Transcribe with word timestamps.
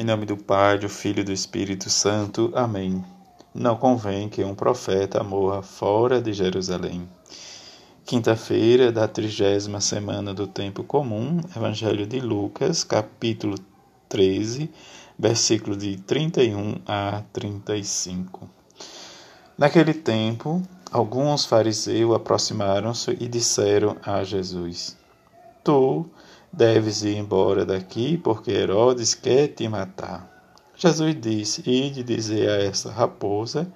Em 0.00 0.02
nome 0.02 0.24
do 0.24 0.34
Pai, 0.34 0.78
do 0.78 0.88
Filho 0.88 1.20
e 1.20 1.24
do 1.24 1.30
Espírito 1.30 1.90
Santo. 1.90 2.50
Amém. 2.54 3.04
Não 3.54 3.76
convém 3.76 4.30
que 4.30 4.42
um 4.42 4.54
profeta 4.54 5.22
morra 5.22 5.60
fora 5.60 6.22
de 6.22 6.32
Jerusalém. 6.32 7.06
Quinta-feira 8.06 8.90
da 8.90 9.06
trigésima 9.06 9.78
semana 9.78 10.32
do 10.32 10.46
tempo 10.46 10.82
comum, 10.82 11.38
Evangelho 11.54 12.06
de 12.06 12.18
Lucas, 12.18 12.82
capítulo 12.82 13.56
13, 14.08 14.70
versículo 15.18 15.76
de 15.76 15.98
31 15.98 16.76
a 16.86 17.22
35. 17.30 18.48
Naquele 19.58 19.92
tempo, 19.92 20.62
alguns 20.90 21.44
fariseus 21.44 22.16
aproximaram-se 22.16 23.18
e 23.20 23.28
disseram 23.28 23.98
a 24.02 24.24
Jesus: 24.24 24.96
Tu 25.62 26.06
Deves 26.52 27.02
ir 27.02 27.16
embora 27.16 27.64
daqui, 27.64 28.18
porque 28.18 28.50
Herodes 28.50 29.14
quer 29.14 29.48
te 29.48 29.68
matar. 29.68 30.28
Jesus 30.74 31.14
disse: 31.20 31.62
Ide 31.64 32.02
dizer 32.02 32.48
a 32.48 32.62
essa 32.62 32.90
raposa: 32.90 33.70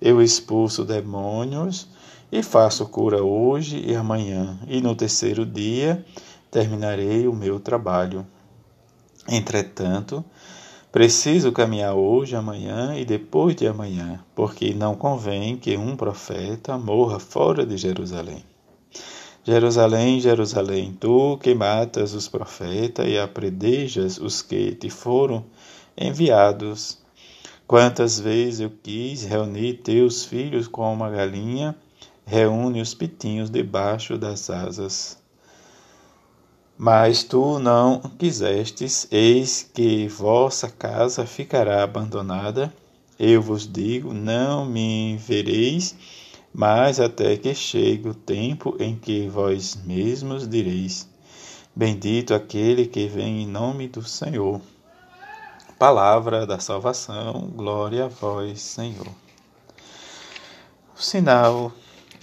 Eu 0.00 0.22
expulso 0.22 0.84
demônios 0.84 1.88
e 2.30 2.42
faço 2.42 2.86
cura 2.86 3.24
hoje 3.24 3.82
e 3.84 3.96
amanhã, 3.96 4.58
e 4.68 4.80
no 4.80 4.94
terceiro 4.94 5.44
dia 5.44 6.04
terminarei 6.50 7.26
o 7.26 7.32
meu 7.32 7.58
trabalho. 7.58 8.24
Entretanto, 9.28 10.24
preciso 10.92 11.50
caminhar 11.50 11.94
hoje, 11.94 12.36
amanhã 12.36 12.94
e 12.94 13.04
depois 13.04 13.56
de 13.56 13.66
amanhã, 13.66 14.22
porque 14.34 14.74
não 14.74 14.94
convém 14.94 15.56
que 15.56 15.76
um 15.76 15.96
profeta 15.96 16.78
morra 16.78 17.18
fora 17.18 17.66
de 17.66 17.76
Jerusalém. 17.76 18.44
Jerusalém, 19.44 20.20
Jerusalém, 20.20 20.96
tu 21.00 21.36
que 21.38 21.52
matas 21.52 22.14
os 22.14 22.28
profetas 22.28 23.08
e 23.08 23.18
apredejas 23.18 24.16
os 24.16 24.40
que 24.40 24.72
te 24.72 24.88
foram 24.88 25.44
enviados. 25.98 26.98
Quantas 27.66 28.20
vezes 28.20 28.60
eu 28.60 28.70
quis 28.70 29.24
reunir 29.24 29.74
teus 29.82 30.24
filhos 30.24 30.68
como 30.68 30.92
uma 30.92 31.10
galinha 31.10 31.74
reúne 32.24 32.80
os 32.80 32.94
pitinhos 32.94 33.50
debaixo 33.50 34.16
das 34.16 34.48
asas. 34.48 35.18
Mas 36.78 37.24
tu 37.24 37.58
não 37.58 37.98
quisestes, 37.98 39.08
eis 39.10 39.68
que 39.74 40.06
vossa 40.06 40.68
casa 40.68 41.26
ficará 41.26 41.82
abandonada. 41.82 42.72
Eu 43.18 43.42
vos 43.42 43.70
digo: 43.70 44.14
não 44.14 44.64
me 44.64 45.16
vereis 45.16 45.96
mas 46.52 47.00
até 47.00 47.36
que 47.36 47.54
chegue 47.54 48.08
o 48.08 48.14
tempo 48.14 48.76
em 48.78 48.96
que 48.96 49.28
vós 49.28 49.76
mesmos 49.84 50.46
direis: 50.46 51.08
Bendito 51.74 52.34
aquele 52.34 52.86
que 52.86 53.08
vem 53.08 53.42
em 53.42 53.46
nome 53.46 53.88
do 53.88 54.02
Senhor. 54.02 54.60
Palavra 55.78 56.46
da 56.46 56.60
salvação, 56.60 57.50
glória 57.56 58.04
a 58.04 58.08
vós, 58.08 58.60
Senhor. 58.60 59.08
O 60.96 61.00
sinal 61.02 61.72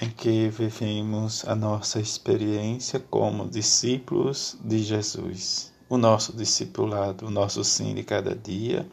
em 0.01 0.09
que 0.09 0.47
vivemos 0.47 1.43
a 1.45 1.53
nossa 1.53 1.99
experiência 1.99 2.99
como 3.09 3.49
discípulos 3.49 4.57
de 4.63 4.79
Jesus. 4.79 5.73
O 5.89 5.97
nosso 5.97 6.31
discipulado, 6.31 7.25
o 7.25 7.31
nosso 7.31 7.63
sim 7.63 7.95
de 7.95 8.03
cada 8.03 8.33
dia, 8.33 8.87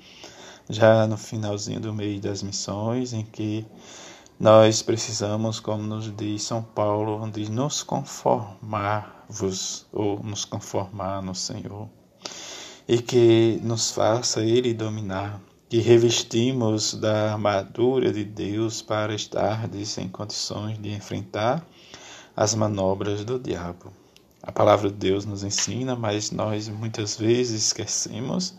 já 0.69 1.07
no 1.07 1.17
finalzinho 1.17 1.79
do 1.79 1.95
mês 1.95 2.21
das 2.21 2.43
missões, 2.43 3.13
em 3.13 3.25
que 3.25 3.65
nós 4.39 4.83
precisamos, 4.83 5.59
como 5.59 5.83
nos 5.83 6.15
diz 6.15 6.43
São 6.43 6.63
Paulo, 6.63 7.27
de 7.31 7.51
nos 7.51 7.83
conformar-vos 7.83 9.87
ou 9.91 10.23
nos 10.23 10.45
conformar 10.45 11.23
no 11.23 11.35
Senhor 11.35 11.89
e 12.87 12.99
que 12.99 13.59
nos 13.63 13.91
faça 13.91 14.43
Ele 14.43 14.75
dominar, 14.75 15.41
que 15.71 15.79
revestimos 15.79 16.93
da 16.95 17.33
armadura 17.33 18.13
de 18.13 18.25
Deus 18.25 18.83
para 18.83 19.15
estar 19.15 19.71
em 19.75 20.09
condições 20.09 20.79
de 20.83 20.93
enfrentar 20.93 21.67
as 22.37 22.55
manobras 22.55 23.25
do 23.25 23.39
diabo. 23.39 23.91
A 24.43 24.53
palavra 24.53 24.91
de 24.91 24.97
Deus 24.97 25.25
nos 25.25 25.43
ensina, 25.43 25.97
mas 25.97 26.31
nós 26.31 26.69
muitas 26.69 27.17
vezes 27.17 27.69
esquecemos 27.69 28.55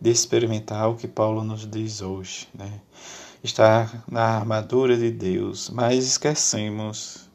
de 0.00 0.10
experimentar 0.10 0.88
o 0.88 0.96
que 0.96 1.06
Paulo 1.06 1.44
nos 1.44 1.70
diz 1.70 2.00
hoje, 2.00 2.48
né? 2.54 2.80
Estar 3.42 4.04
na 4.10 4.22
armadura 4.22 4.96
de 4.96 5.10
Deus, 5.10 5.70
mas 5.70 6.04
esquecemos 6.04 7.30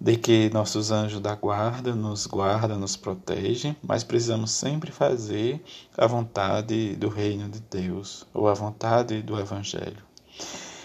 de 0.00 0.16
que 0.16 0.50
nossos 0.50 0.90
anjos 0.90 1.20
da 1.20 1.34
guarda 1.34 1.94
nos 1.94 2.26
guardam, 2.26 2.78
nos 2.78 2.96
protegem, 2.96 3.76
mas 3.82 4.02
precisamos 4.02 4.50
sempre 4.50 4.90
fazer 4.90 5.62
a 5.96 6.06
vontade 6.06 6.96
do 6.96 7.08
reino 7.08 7.48
de 7.48 7.60
Deus 7.60 8.26
ou 8.34 8.48
a 8.48 8.54
vontade 8.54 9.22
do 9.22 9.38
Evangelho. 9.38 10.02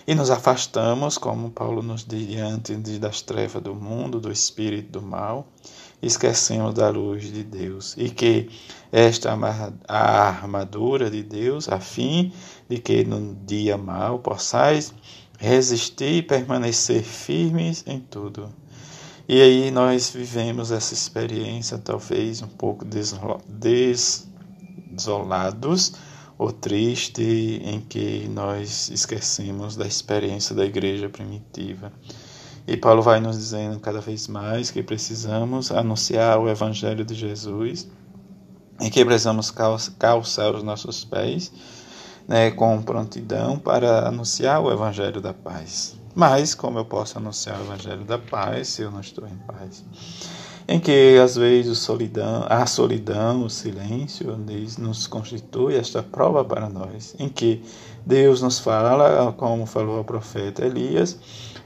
E 0.07 0.15
nos 0.15 0.29
afastamos, 0.29 1.17
como 1.17 1.51
Paulo 1.51 1.81
nos 1.83 2.03
diz, 2.03 2.27
diante 2.27 2.75
das 2.97 3.21
trevas 3.21 3.61
do 3.61 3.75
mundo, 3.75 4.19
do 4.19 4.31
espírito 4.31 4.91
do 4.91 5.01
mal, 5.01 5.47
esquecemos 6.01 6.73
da 6.73 6.89
luz 6.89 7.31
de 7.31 7.43
Deus 7.43 7.95
e 7.97 8.09
que 8.09 8.49
esta 8.91 9.37
a 9.87 10.29
armadura 10.29 11.09
de 11.09 11.21
Deus 11.21 11.69
a 11.69 11.79
fim 11.79 12.31
de 12.69 12.79
que 12.79 13.03
no 13.03 13.35
dia 13.45 13.77
mau 13.77 14.19
possais 14.19 14.93
resistir 15.37 16.17
e 16.17 16.21
permanecer 16.21 17.03
firmes 17.03 17.83
em 17.87 17.99
tudo. 17.99 18.49
E 19.27 19.41
aí 19.41 19.69
nós 19.71 20.09
vivemos 20.09 20.71
essa 20.71 20.93
experiência 20.93 21.77
talvez 21.77 22.41
um 22.41 22.47
pouco 22.47 22.83
desolados 24.91 25.93
ou 26.37 26.51
triste 26.51 27.61
em 27.63 27.79
que 27.81 28.27
nós 28.29 28.89
esquecemos 28.89 29.75
da 29.75 29.85
experiência 29.85 30.55
da 30.55 30.65
igreja 30.65 31.09
primitiva 31.09 31.91
e 32.69 32.77
Paulo 32.77 33.01
vai 33.01 33.19
nos 33.19 33.35
dizendo 33.35 33.79
cada 33.79 33.99
vez 33.99 34.27
mais 34.27 34.69
que 34.69 34.83
precisamos 34.83 35.71
anunciar 35.71 36.37
o 36.37 36.47
Evangelho 36.47 37.03
de 37.03 37.15
Jesus 37.15 37.89
e 38.79 38.91
que 38.91 39.03
precisamos 39.03 39.51
calçar 39.97 40.53
os 40.53 40.61
nossos 40.61 41.03
pés 41.03 41.51
né, 42.27 42.51
com 42.51 42.79
prontidão 42.83 43.57
para 43.57 44.07
anunciar 44.07 44.61
o 44.61 44.71
Evangelho 44.71 45.19
da 45.19 45.33
paz. 45.33 45.97
Mas 46.13 46.53
como 46.53 46.77
eu 46.77 46.85
posso 46.85 47.17
anunciar 47.17 47.59
o 47.59 47.63
Evangelho 47.63 48.05
da 48.05 48.19
paz 48.19 48.67
se 48.67 48.83
eu 48.83 48.91
não 48.91 48.99
estou 48.99 49.27
em 49.27 49.35
paz? 49.47 49.83
Em 50.67 50.79
que 50.79 51.17
às 51.17 51.35
vezes 51.35 51.79
solidão, 51.79 52.45
a 52.47 52.65
solidão, 52.65 53.43
o 53.43 53.49
silêncio 53.49 54.37
nos 54.77 55.07
constitui 55.07 55.75
esta 55.75 56.03
prova 56.03 56.45
para 56.45 56.69
nós, 56.69 57.15
em 57.17 57.27
que 57.27 57.63
Deus 58.05 58.41
nos 58.41 58.59
fala, 58.59 59.33
como 59.33 59.65
falou 59.65 60.01
o 60.01 60.03
profeta 60.03 60.65
Elias, 60.65 61.17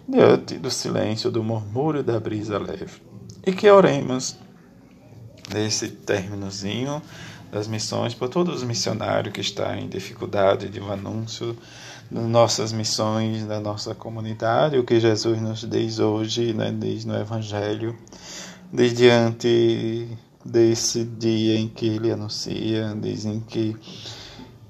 diante 0.08 0.58
do 0.58 0.72
silêncio, 0.72 1.30
do 1.30 1.44
murmúrio 1.44 2.04
da 2.04 2.20
brisa 2.20 2.58
leve. 2.58 3.02
E 3.46 3.52
que 3.52 3.70
oremos 3.70 4.38
nesse 5.54 5.90
términozinho 5.90 7.02
das 7.52 7.68
missões 7.68 8.14
por 8.14 8.30
todos 8.30 8.58
os 8.58 8.64
missionários 8.64 9.34
que 9.34 9.42
estão 9.42 9.76
em 9.76 9.88
dificuldade 9.88 10.70
de 10.70 10.80
um 10.80 10.92
anúncio 10.92 11.56
das 12.10 12.24
nossas 12.24 12.74
missões, 12.74 13.46
da 13.46 13.60
nossa 13.60 13.94
comunidade, 13.94 14.78
o 14.78 14.84
que 14.84 15.00
Jesus 15.00 15.40
nos 15.42 15.62
diz 15.62 16.00
hoje, 16.00 16.54
né, 16.54 16.74
diz 16.76 17.06
no 17.06 17.16
Evangelho, 17.16 17.96
diz 18.74 18.92
diante 18.96 20.18
desse 20.44 21.04
dia 21.06 21.60
em 21.60 21.68
que 21.68 21.86
ele 21.86 22.12
anuncia, 22.12 22.98
dizem 23.00 23.40
que 23.40 23.78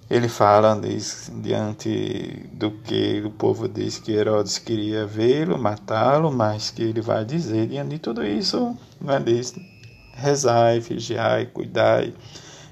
ele 0.09 0.27
fala 0.27 0.75
diz, 0.75 1.31
diante 1.41 2.49
do 2.51 2.71
que 2.71 3.23
o 3.25 3.31
povo 3.31 3.69
diz 3.69 3.99
que 3.99 4.11
Herodes 4.11 4.57
queria 4.57 5.05
vê-lo, 5.05 5.57
matá-lo, 5.57 6.29
mas 6.29 6.69
que 6.69 6.83
ele 6.83 6.99
vai 6.99 7.23
dizer 7.23 7.67
diante 7.67 7.91
de 7.91 7.99
tudo 7.99 8.25
isso, 8.25 8.77
né, 8.99 9.21
diz, 9.25 9.55
rezai, 10.15 10.81
vigiai, 10.81 11.45
cuidai, 11.45 12.13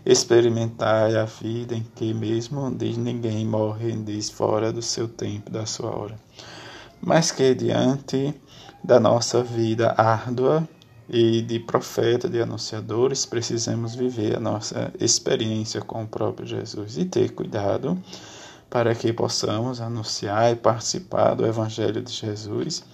experimentai 0.05 1.15
a 1.15 1.23
vida 1.23 1.73
em 1.73 1.87
que 1.95 2.13
mesmo 2.13 2.69
diz 2.75 2.97
ninguém 2.97 3.45
morre 3.45 3.93
diz 3.93 4.29
fora 4.29 4.73
do 4.73 4.81
seu 4.81 5.07
tempo, 5.07 5.49
da 5.49 5.66
sua 5.66 5.95
hora, 5.95 6.19
mas 6.99 7.31
que 7.31 7.55
diante 7.55 8.35
da 8.84 8.99
nossa 8.99 9.41
vida 9.41 9.95
árdua 9.97 10.67
e 11.13 11.41
de 11.41 11.59
profeta, 11.59 12.29
de 12.29 12.41
anunciadores, 12.41 13.25
precisamos 13.25 13.93
viver 13.93 14.37
a 14.37 14.40
nossa 14.40 14.93
experiência 14.97 15.81
com 15.81 16.03
o 16.03 16.08
próprio 16.08 16.47
Jesus 16.47 16.97
e 16.97 17.03
ter 17.03 17.31
cuidado 17.31 18.02
para 18.69 18.96
que 18.96 19.11
possamos 19.11 19.81
anunciar 19.81 20.53
e 20.53 20.55
participar 20.55 21.34
do 21.34 21.46
Evangelho 21.46 22.02
de 22.02 22.13
Jesus, 22.13 22.85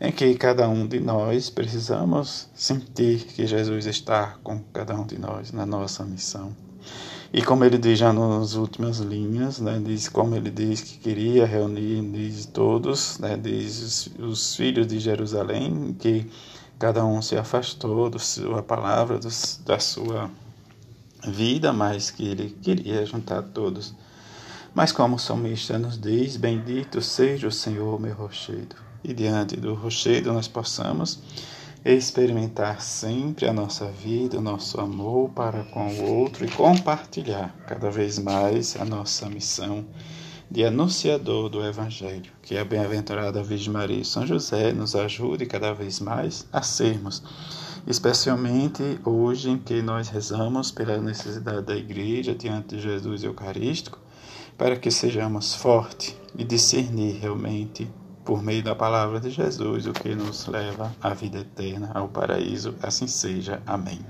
em 0.00 0.10
que 0.10 0.34
cada 0.34 0.68
um 0.68 0.84
de 0.84 0.98
nós 0.98 1.48
precisamos 1.48 2.48
sentir 2.52 3.24
que 3.24 3.46
Jesus 3.46 3.86
está 3.86 4.36
com 4.42 4.58
cada 4.72 4.96
um 4.96 5.06
de 5.06 5.16
nós 5.16 5.52
na 5.52 5.64
nossa 5.64 6.04
missão. 6.04 6.52
E 7.32 7.40
como 7.40 7.64
ele 7.64 7.78
diz 7.78 8.00
já 8.00 8.12
nas 8.12 8.54
últimas 8.54 8.98
linhas, 8.98 9.60
né, 9.60 9.80
diz 9.84 10.08
como 10.08 10.34
ele 10.34 10.50
diz 10.50 10.80
que 10.80 10.98
queria 10.98 11.46
reunir 11.46 12.02
diz, 12.10 12.46
todos, 12.46 13.18
né, 13.20 13.36
diz 13.36 14.10
os, 14.18 14.30
os 14.30 14.56
filhos 14.56 14.88
de 14.88 14.98
Jerusalém, 14.98 15.94
que 15.98 16.26
cada 16.78 17.04
um 17.04 17.22
se 17.22 17.36
afastou 17.36 18.10
da 18.10 18.18
sua 18.18 18.62
palavra, 18.62 19.18
do, 19.18 19.28
da 19.64 19.78
sua 19.78 20.30
vida, 21.26 21.72
mas 21.72 22.10
que 22.10 22.26
ele 22.26 22.50
queria 22.62 23.04
juntar 23.06 23.42
todos. 23.42 23.94
Mas 24.74 24.90
como 24.90 25.16
o 25.16 25.18
salmista 25.18 25.78
nos 25.78 26.00
diz, 26.00 26.36
bendito 26.36 27.00
seja 27.00 27.46
o 27.46 27.52
Senhor, 27.52 28.00
meu 28.00 28.14
rochedo. 28.14 28.76
E 29.02 29.14
diante 29.14 29.56
do 29.56 29.74
rochedo 29.74 30.32
nós 30.32 30.48
possamos 30.48 31.20
experimentar 31.84 32.80
sempre 32.80 33.46
a 33.46 33.52
nossa 33.52 33.86
vida, 33.86 34.38
o 34.38 34.42
nosso 34.42 34.80
amor 34.80 35.28
para 35.30 35.64
com 35.64 35.86
o 35.86 36.14
outro 36.16 36.44
e 36.44 36.50
compartilhar 36.50 37.54
cada 37.66 37.90
vez 37.90 38.18
mais 38.18 38.74
a 38.80 38.84
nossa 38.84 39.28
missão 39.28 39.84
de 40.50 40.64
anunciador 40.64 41.48
do 41.48 41.64
Evangelho. 41.64 42.32
Que 42.42 42.56
a 42.56 42.64
bem-aventurada 42.64 43.42
Virgem 43.42 43.72
Maria 43.72 44.00
e 44.00 44.04
São 44.04 44.26
José 44.26 44.72
nos 44.72 44.94
ajude 44.94 45.46
cada 45.46 45.72
vez 45.72 46.00
mais 46.00 46.46
a 46.52 46.62
sermos, 46.62 47.22
especialmente 47.86 48.98
hoje 49.04 49.50
em 49.50 49.58
que 49.58 49.82
nós 49.82 50.08
rezamos 50.08 50.70
pela 50.70 50.98
necessidade 50.98 51.62
da 51.62 51.76
Igreja 51.76 52.34
diante 52.34 52.76
de 52.76 52.82
Jesus 52.82 53.24
Eucarístico, 53.24 53.98
para 54.56 54.76
que 54.76 54.90
sejamos 54.90 55.54
fortes 55.54 56.16
e 56.36 56.44
discernir 56.44 57.18
realmente 57.20 57.90
por 58.24 58.42
meio 58.42 58.62
da 58.62 58.74
palavra 58.74 59.20
de 59.20 59.30
Jesus, 59.30 59.86
o 59.86 59.92
que 59.92 60.14
nos 60.14 60.46
leva 60.46 60.94
à 61.00 61.10
vida 61.12 61.40
eterna, 61.40 61.90
ao 61.94 62.08
paraíso. 62.08 62.74
Assim 62.82 63.06
seja. 63.06 63.62
Amém. 63.66 64.00